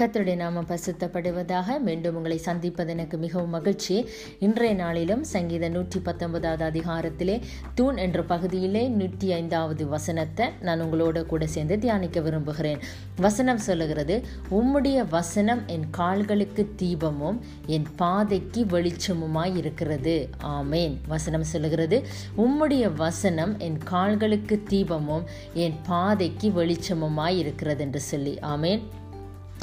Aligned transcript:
கத்தருடைய 0.00 0.36
நாம 0.36 0.60
பசுத்தப்படுவதாக 0.60 1.78
மீண்டும் 1.80 2.14
உங்களை 2.14 2.36
சந்திப்பது 2.38 2.90
எனக்கு 2.90 3.16
மிகவும் 3.18 3.50
மகிழ்ச்சி. 3.50 4.08
இன்றைய 4.38 4.74
நாளிலும் 4.74 5.24
சங்கீத 5.24 5.68
நூற்றி 5.68 6.00
பத்தொன்பதாவது 6.00 6.64
அதிகாரத்திலே 6.64 7.36
தூண் 7.74 7.96
என்ற 7.96 8.22
பகுதியிலே 8.22 8.88
நூற்றி 8.88 9.32
ஐந்தாவது 9.32 9.86
வசனத்தை 9.86 10.46
நான் 10.60 10.82
உங்களோட 10.82 11.22
கூட 11.26 11.46
சேர்ந்து 11.46 11.78
தியானிக்க 11.78 12.20
விரும்புகிறேன். 12.20 12.82
வசனம் 13.16 13.58
சொல்லுகிறது 13.58 14.22
உம்முடைய 14.50 15.08
வசனம் 15.08 15.62
என் 15.66 15.88
கால்களுக்கு 15.90 16.66
தீபமும் 16.82 17.38
என் 17.66 17.88
பாதைக்கு 17.96 18.64
வெளிச்சமுமாய் 18.64 19.56
இருக்கிறது. 19.56 20.28
ஆமேன். 20.42 20.96
வசனம் 21.06 21.48
சொல்லுகிறது 21.54 22.06
உம்முடைய 22.36 22.94
வசனம் 22.94 23.58
என் 23.58 23.78
கால்களுக்கு 23.78 24.62
தீபமும் 24.68 25.26
என் 25.54 25.80
பாதைக்கு 25.86 26.50
வெளிச்சமுமாய் 26.50 27.36
இருக்கிறது 27.44 27.84
என்று 27.84 28.00
சொல்லி. 28.00 28.36
ஆமேன். 28.54 28.84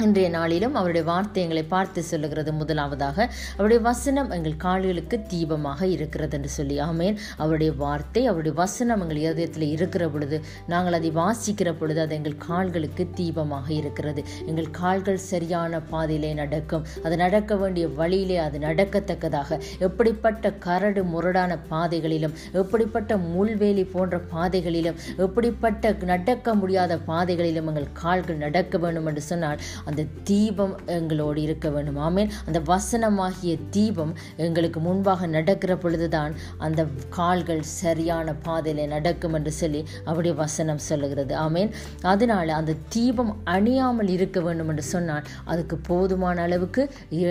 இன்றைய 0.02 0.28
நாளிலும் 0.28 0.76
அவருடைய 0.78 1.02
வார்த்தை 1.06 1.40
எங்களை 1.42 1.62
பார்த்து 1.64 2.00
சொல்லுகிறது 2.02 2.52
முதலாவதாக 2.52 3.26
அவருடைய 3.56 3.80
வசனம் 3.82 4.30
எங்கள் 4.30 4.56
கால்களுக்கு 4.64 5.16
தீபமாக 5.32 5.80
இருக்கிறது 5.86 6.34
என்று 6.36 6.48
சொல்லி 6.48 6.76
ஆமேன். 6.86 7.18
அவருடைய 7.36 7.72
வார்த்தை 7.82 8.22
அவருடைய 8.26 8.54
வசனம் 8.56 9.00
எங்கள் 9.00 9.20
இதயத்தில் 9.20 9.66
இருக்கிற 9.66 10.04
பொழுது 10.08 10.38
நாங்கள் 10.66 10.96
அதை 10.98 11.10
வாசிக்கிற 11.20 11.72
பொழுது 11.80 12.00
அது 12.00 12.14
எங்கள் 12.14 12.36
கால்களுக்கு 12.46 13.04
தீபமாக 13.20 13.70
இருக்கிறது. 13.76 14.24
எங்கள் 14.46 14.68
கால்கள் 14.80 15.20
சரியான 15.26 15.80
பாதையிலே 15.92 16.32
நடக்கும். 16.34 16.84
அது 17.04 17.16
நடக்க 17.16 17.56
வேண்டிய 17.56 17.84
வழியிலே 18.00 18.38
அது 18.46 18.58
நடக்கத்தக்கதாக. 18.58 19.60
எப்படிப்பட்ட 19.78 20.52
கரடு 20.66 21.04
முரடான 21.04 21.58
பாதைகளிலும் 21.68 22.36
எப்படிப்பட்ட 22.62 23.20
முள்வேலி 23.36 23.86
போன்ற 23.94 24.22
பாதைகளிலும் 24.34 25.00
எப்படிப்பட்ட 25.18 25.94
நடக்க 26.12 26.54
முடியாத 26.54 26.98
பாதைகளிலும் 27.12 27.70
எங்கள் 27.72 27.90
கால்கள் 28.02 28.44
நடக்க 28.44 28.74
வேண்டும் 28.78 29.06
என்று 29.06 29.24
சொன்னால் 29.30 29.62
அந்த 29.88 30.06
தீபம் 30.30 30.74
எங்களோடு 30.96 31.40
இருக்க 31.46 31.68
வேண்டும். 31.70 31.98
ஆமேன். 32.08 32.30
அந்த 32.46 32.58
வசனமாகிய 32.72 33.54
தீபம் 33.70 34.12
எங்களுக்கு 34.46 34.80
முன்பாக 34.80 35.26
நடக்கிற 35.36 35.72
பொழுதுதான் 35.76 36.32
அந்த 36.58 36.80
கால்கள் 37.18 37.62
சரியான 37.80 38.34
பாதையில் 38.46 38.92
நடக்கும் 38.94 39.36
என்று 39.38 39.52
சொல்லி 39.60 39.80
அவருடைய 40.04 40.34
வசனம் 40.42 40.82
சொல்லுகிறது. 40.88 41.34
ஆமேன். 41.46 41.72
அதனால 42.12 42.54
அந்த 42.60 42.78
தீபம் 42.88 43.32
அணியாமல் 43.54 44.12
இருக்க 44.16 44.38
வேண்டும் 44.40 44.70
என்று 44.74 44.84
சொன்னால் 44.94 45.26
அதுக்கு 45.44 45.76
போதுமான 45.90 46.42
அளவுக்கு 46.42 46.82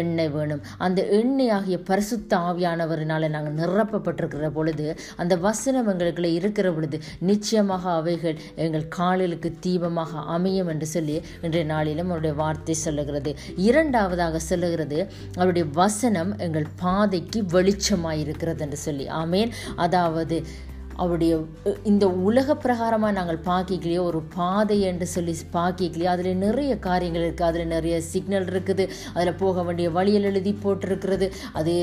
எண்ணெய் 0.02 0.32
வேணும். 0.38 0.64
அந்த 0.78 1.00
எண்ணெய் 1.20 1.54
ஆகிய 1.58 1.78
பரிசுத்த 1.90 2.32
ஆவியானவரினால் 2.50 3.28
நாங்கள் 3.36 3.60
நிரப்பப்பட்டிருக்கிற 3.62 4.48
பொழுது 4.58 4.88
அந்த 5.22 5.34
வசனம் 5.48 5.90
எங்களுக்குள்ள 5.92 6.30
இருக்கிற 6.40 6.68
பொழுது 6.72 6.98
நிச்சயமாக 7.30 7.84
அவைகள் 8.00 8.38
எங்கள் 8.66 8.86
காலிலுக்கு 8.98 9.50
தீபமாக 9.66 10.22
அமையும் 10.36 10.70
என்று 10.74 10.88
சொல்லி 10.96 11.18
இன்றைய 11.46 11.66
நாளிலும் 11.74 12.10
அவருடைய 12.12 12.34
வார்த்தை 12.44 12.76
சொல்லுகிறது. 12.86 13.32
இரண்டாவதாக 13.70 14.40
சொல்லுகிறது 14.52 15.00
அவருடைய 15.36 15.66
வசனம் 15.74 16.32
எங்கள் 16.38 16.68
பாதைக்கு 16.86 17.40
வெளிச்சமாயிருக்கிறது 17.54 18.64
என்று 18.66 18.80
சொல்லி. 18.88 19.06
ஆமேன். 19.24 19.52
அதாவது 19.86 20.38
அவருடைய 21.02 21.34
இந்த 21.92 22.06
உலக 22.28 22.56
பிரகாரமாக 22.64 23.18
நாங்கள் 23.18 23.40
பார்க்கலையோ 23.50 24.02
ஒரு 24.10 24.22
பாதை 24.36 24.78
என்று 24.90 25.08
சொல்லி 25.14 25.34
பார்க்கலையோ 25.56 26.10
அதில் 26.14 26.42
நிறைய 26.46 26.72
காரியங்கள் 26.88 27.26
இருக்குது 27.26 27.50
அதில் 27.50 27.72
நிறைய 27.76 27.96
சிக்னல் 28.12 28.50
இருக்குது. 28.54 28.86
அதில் 29.16 29.40
போக 29.44 29.64
வேண்டிய 29.68 29.90
வழியில் 29.98 30.28
எழுதி 30.32 30.54
போட்டிருக்கிறது. 30.64 31.28
அது 31.60 31.74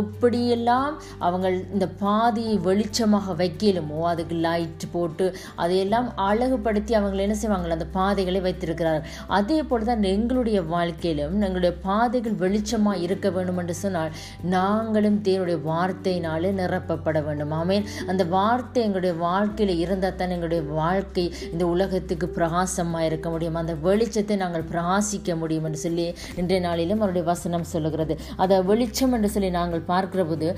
எப்படியெல்லாம் 0.00 0.94
அவங்கள் 1.28 1.56
இந்த 1.74 1.88
பாதையை 2.04 2.56
வெளிச்சமாக 2.68 3.34
வைக்கலுமோ 3.42 4.00
அதுக்கு 4.12 4.38
லைட் 4.46 4.86
போட்டு 4.94 5.26
அதையெல்லாம் 5.62 6.08
அழகுபடுத்தி 6.28 6.94
அவங்களை 7.00 7.24
என்ன 7.26 7.38
செய்வாங்க? 7.42 7.74
அந்த 7.78 7.88
பாதைகளை 7.98 8.40
வைத்திருக்கிறார்கள். 8.46 9.08
அதே 9.38 9.58
போல் 9.70 9.88
தான் 9.90 10.10
எங்களுடைய 10.14 10.58
வாழ்க்கையிலும் 10.74 11.34
எங்களுடைய 11.46 11.72
பாதைகள் 11.88 12.40
வெளிச்சமாக 12.44 13.02
இருக்க 13.06 13.30
வேண்டும் 13.36 13.60
என்று 13.62 13.74
சொன்னால் 13.82 14.14
நாங்களும் 14.56 15.18
தேவனுடைய 15.28 15.58
வார்த்தையினாலே 15.70 16.50
நிரப்பப்பட 16.60 17.18
வேண்டும். 17.26 17.54
ஆமேன். 17.60 17.86
அந்த 18.10 18.22
வார்த்தை 18.36 18.80
எங்களுடைய 18.86 19.14
வாழ்க்கையில் 19.26 19.74
இருந்தால் 19.84 20.18
தான் 20.20 20.34
எங்களுடைய 20.36 20.62
வாழ்க்கை 20.80 21.24
இந்த 21.52 21.64
உலகத்துக்கு 21.74 22.28
பிரகாசமாக 22.38 23.08
இருக்க 23.10 23.28
முடியும்? 23.34 23.60
அந்த 23.62 23.74
வெளிச்சத்தை 23.86 24.36
நாங்கள் 24.44 24.68
பிரகாசிக்க 24.72 25.36
முடியும் 25.42 25.68
என்று 25.68 25.80
சொல்லி 25.86 26.06
இன்றைய 26.40 26.60
நாளிலும் 26.68 27.02
அவருடைய 27.02 27.26
வசனம் 27.32 27.70
சொல்லுகிறது. 27.74 28.16
அதை 28.44 28.58
வெளிச்சம் 28.72 29.16
என்று 29.18 29.30
சொல்லி 29.36 29.52
நாங்கள் 29.60 29.88
பார்க்கிற 29.92 30.24
போது 30.32 30.50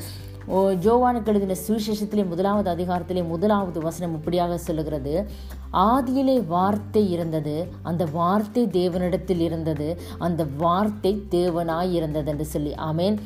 ஓ 0.56 0.58
ஜோவானுக்கு 0.84 1.30
எழுதின 1.30 1.54
சுவிசேஷத்திலே 1.64 2.22
முதலாவது 2.30 2.68
அதிகாரத்திலே 2.74 3.22
முதலாவது 3.32 3.78
வசனம் 3.86 4.14
இப்படியாக 4.18 4.54
சொல்லுகிறது. 4.66 5.12
ஆதியிலே 5.88 6.36
வார்த்தை 6.52 7.02
இருந்தது 7.16 7.56
அந்த 7.90 8.02
வார்த்தை 8.14 8.62
தேவனிடத்தில் 8.78 9.42
இருந்தது 9.48 9.88
அந்த 10.26 10.44
வார்த்தை 10.62 11.12
தேவனாய் 11.36 11.92
இருந்தது 11.98 12.30
என்று 12.34 12.46
சொல்லி. 12.54 12.72
ஆமேன். 12.88 13.18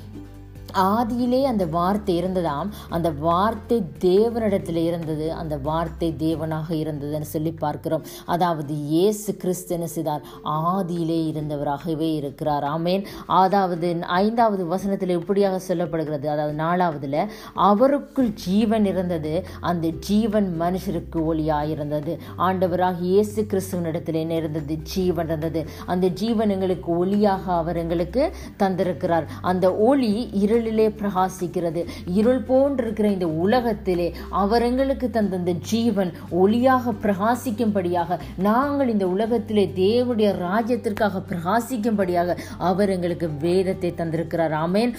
ஆதியிலே 0.75 1.43
அந்த 1.45 1.67
வார்த்தை 1.67 2.15
இருந்ததாம். 2.23 2.69
அந்த 2.89 3.11
வார்த்தை 3.11 3.83
தேவனிடத்தில் 3.99 4.77
இருந்தது. 4.77 5.33
அந்த 5.33 5.59
வார்த்தை 5.59 6.15
தேவனாக 6.19 6.69
இருந்ததுன்னு 6.75 7.29
சொல்லி 7.35 7.53
பார்க்கிறோம். 7.53 8.05
அதாவது 8.27 8.75
இயேசு 8.75 9.37
கிறிஸ்தன 9.43 9.89
சிதார் 9.95 10.23
ஆதியிலே 10.45 11.21
இருந்தவராகவே 11.33 12.15
இருக்கிறார். 12.15 12.65
ஆமேன். 12.65 13.05
அதாவது 13.27 13.89
ஐந்தாவது 14.07 14.67
வசனத்தில் 14.67 15.17
இப்படியாக 15.19 15.61
சொல்லப்படுகிறது. 15.69 16.27
அதாவது 16.27 16.57
நாலாவதுல 16.65 17.27
அவருக்குள் 17.57 18.33
ஜீவன் 18.47 18.85
இருந்தது. 18.85 19.45
அந்த 19.61 19.89
ஜீவன் 19.89 20.49
மனுஷருக்கு 20.61 21.19
ஒளியாக 21.33 21.69
இருந்தது 21.69 22.19
ஆண்டவராக 22.39 23.01
இயேசு 23.01 23.41
கிறிஸ்துவனிடத்தில் 23.43 24.15
என்ன 24.15 24.35
இருந்தது? 24.35 24.75
ஜீவன் 24.83 25.27
இருந்தது. 25.27 25.67
அந்த 25.87 26.07
ஜீவன் 26.09 26.51
எங்களுக்கு 26.51 27.05
ஒளியாக 27.05 27.45
அவர் 27.61 27.77
எங்களுக்கு 27.77 28.23
தந்திருக்கிறார். 28.63 29.27
அந்த 29.41 29.67
ஒளி 29.77 30.31
இருள் 30.33 30.62
இருளிலே 30.63 30.89
பிரகாசிக்கிறது. 31.03 31.85
இருள் 32.07 32.43
போன்றிருக்கிற 32.49 33.05
இந்த 33.05 33.29
உலகத்திலே 33.29 34.15
அவர் 34.31 34.63
எங்களுக்கு 34.63 35.11
தந்த 35.11 35.37
இந்த 35.37 35.53
ஜீவன் 35.53 36.13
ஒளியாக 36.43 36.95
பிரகாசிக்கும்படியாக 37.03 38.19
நாங்கள் 38.37 38.89
இந்த 38.89 39.09
உலகத்திலே 39.09 39.73
தேவனுடைய 39.77 40.31
ராஜ்யத்திற்காக 40.47 41.23
பிரகாசிக்கும்படியாக 41.33 42.39
அவர் 42.59 42.91
எங்களுக்கு 42.91 43.29
வேதத்தை 43.41 43.93
தந்திருக்கிறார். 43.97 44.57
ஆமேன். 44.67 44.95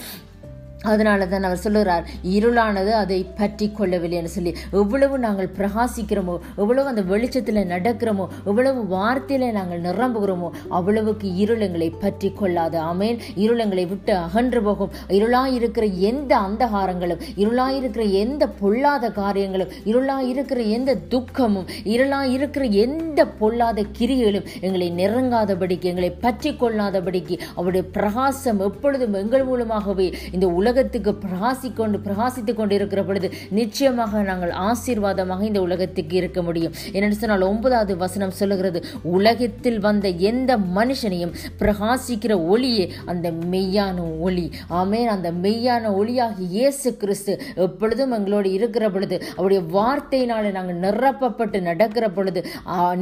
அதனால 0.83 1.27
தான் 1.27 1.43
அவர் 1.43 1.63
சொல்லுகிறார் 1.65 2.05
இருளானது 2.33 2.91
அதை 2.93 3.19
பற்றி 3.35 3.65
கொள்ளவில்லை 3.71 4.17
என்று 4.17 4.33
சொல்லி 4.33 4.51
எவ்வளவு 4.71 5.15
நாங்கள் 5.17 5.49
பிரகாசிக்கிறோமோ 5.57 6.35
எவ்வளவு 6.57 6.87
அந்த 6.87 7.03
வெளிச்சத்தில் 7.03 7.61
நடக்கிறோமோ 7.65 8.25
எவ்வளவு 8.45 8.81
வார்த்தையில 8.95 9.51
நாங்கள் 9.51 9.83
நிரம்புகிறோமோ 9.83 10.49
அவ்வளவுக்கு 10.69 11.27
இருளங்களை 11.43 11.89
பற்றி 11.95 12.29
கொள்ளாது. 12.31 12.77
ஆமேன். 12.83 13.17
இருளங்களை 13.37 13.85
விட்டு 13.87 14.13
அகன்று 14.17 14.61
போகும். 14.61 14.91
இருளாக 15.09 15.51
இருக்கிற 15.51 15.85
எந்த 16.09 16.31
அந்தகாரங்களும் 16.37 17.21
இருளாக 17.37 17.77
இருக்கிற 17.79 18.03
எந்த 18.23 18.43
பொல்லாத 18.61 19.11
காரியங்களும் 19.11 19.73
இருளாக 19.85 20.27
இருக்கிற 20.27 20.61
எந்த 20.77 20.91
துக்கமும் 21.13 21.69
இருளாக 21.93 22.31
இருக்கிற 22.37 22.63
எந்த 22.85 23.19
பொல்லாத 23.39 23.85
கிரிகளும் 23.99 24.47
எங்களை 24.61 24.87
நெருங்காதபடிக்கு 24.93 25.89
எங்களை 25.89 26.11
பற்றி 26.25 26.51
கொள்ளாதபடிக்கு 26.55 27.37
அவருடைய 27.55 27.85
பிரகாசம் 27.91 28.59
எப்பொழுதும் 28.59 29.13
எங்கள் 29.13 29.43
மூலமாகவே 29.43 30.07
இந்த 30.31 30.45
உலக 30.53 30.72
உலகத்துக்கு 30.73 31.11
பிரகாசிக்கொண்டு 31.23 31.97
பிரகாசித்து 32.05 32.51
கொண்டு 32.53 32.73
இருக்கிற 32.77 33.01
பொழுது 33.07 33.27
நிச்சயமாக 33.57 34.21
நாங்கள் 34.29 34.53
ஆசீர்வாதமாக 34.67 35.43
இந்த 35.49 35.59
உலகத்துக்கு 35.65 36.15
இருக்க 36.19 36.39
முடியும். 36.47 36.73
என்னென்னு 36.93 37.17
சொன்னால் 37.19 37.45
ஒன்பதாவது 37.49 37.93
வசனம் 38.03 38.33
சொல்லுகிறது 38.39 38.79
உலகத்தில் 39.15 39.77
வந்த 39.85 40.07
எந்த 40.29 40.51
மனுஷனையும் 40.77 41.33
பிரகாசிக்கிற 41.59 42.35
ஒளியே 42.53 42.85
அந்த 43.13 43.27
மெய்யான 43.51 43.97
ஒளி. 44.27 44.45
ஆமேன். 44.79 45.09
அந்த 45.15 45.31
மெய்யான 45.43 45.91
ஒளியாகி 45.99 46.47
இயேசு 46.55 46.91
கிறிஸ்து 47.03 47.35
எப்பொழுதும் 47.67 48.15
எங்களோடு 48.17 48.49
இருக்கிற 48.57 48.87
பொழுது 48.95 49.19
அவருடைய 49.37 49.61
வார்த்தையினால 49.77 50.53
நாங்கள் 50.57 50.81
நிரப்பப்பட்டு 50.87 51.61
நடக்கிற 51.69 52.07
பொழுது 52.17 52.43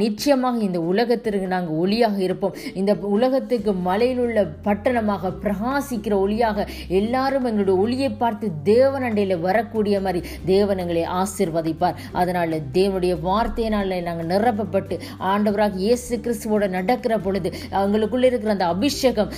நிச்சயமாக 0.04 0.62
இந்த 0.68 0.82
உலகத்திற்கு 0.92 1.50
நாங்கள் 1.56 1.80
ஒளியாக 1.86 2.20
இருப்போம். 2.28 2.56
இந்த 2.82 2.92
உலகத்துக்கு 3.16 3.74
மலையில் 3.88 4.22
உள்ள 4.26 4.46
பட்டணமாக 4.68 5.34
பிரகாசிக்கிற 5.46 6.14
ஒளியாக 6.26 6.68
எல்லாரும் 7.00 7.48
எங்களுடைய 7.62 7.82
ஒளியை 7.84 8.08
பார்த்து 8.12 8.46
தேவன் 8.70 9.04
அண்டையில் 9.06 9.42
வரக்கூடிய 9.46 9.96
மாதிரி 10.04 10.20
தேவன் 10.44 10.80
எங்களை 10.82 11.02
ஆசிர்வதிப்பார். 11.20 11.98
அதனால் 12.20 12.54
தேவனுடைய 12.76 13.14
வார்த்தையினால் 13.26 13.94
நாங்கள் 14.06 14.30
நிரப்பப்பட்டு 14.32 14.94
ஆண்டவராக 15.32 15.78
இயேசு 15.84 16.14
கிறிஸ்துவோட 16.24 16.66
நடக்கிற 16.76 17.14
பொழுது 17.26 17.48
அவங்களுக்குள்ள 17.80 18.26
இருக்கிற 18.30 18.52
அந்த 18.56 18.66
அபிஷேகம் 18.74 19.30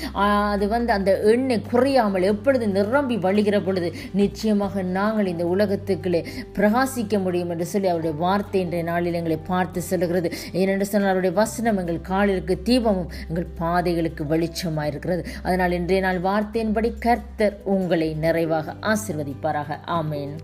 அது 0.52 0.68
வந்து 0.74 0.92
அந்த 0.96 1.10
எண்ணெய் 1.32 1.62
குறையாமல் 1.72 2.28
எப்பொழுது 2.30 2.68
நிரம்பி 2.78 3.18
வழிகிற 3.26 3.58
பொழுது 3.66 3.90
நிச்சயமாக 4.20 4.84
நாங்கள் 4.98 5.30
இந்த 5.32 5.46
உலகத்துக்குள்ளே 5.54 6.22
பிரகாசிக்க 6.58 7.20
முடியும் 7.26 7.52
என்று 7.54 7.68
சொல்லி 7.72 7.90
அவருடைய 7.92 8.14
வார்த்தை 8.24 8.62
இன்றைய 8.64 8.86
நாளில் 8.90 9.18
எங்களை 9.20 9.38
பார்த்து 9.52 9.82
சொல்லுகிறது. 9.90 10.30
ஏனென்று 10.60 10.88
சொன்னால் 10.92 11.12
அவருடைய 11.12 11.34
வசனம் 11.42 11.80
எங்கள் 11.84 12.00
காலிற்கு 12.10 12.56
தீபமும் 12.70 13.12
எங்கள் 13.28 13.48
பாதைகளுக்கு 13.62 14.24
வெளிச்சமாக 14.34 14.90
இருக்கிறது 14.92 15.24
அதனால் 15.46 15.78
இன்றைய 15.80 16.02
நாள் 16.06 16.20
வார்த்தையின்படி 16.28 16.90
கர்த்தர் 17.06 17.56
உங்களை 17.74 18.10
நிறைவாக 18.14 18.74
ஆசிர்வதிப்பாராக. 18.80 19.78
ஆமேன். 19.86 20.36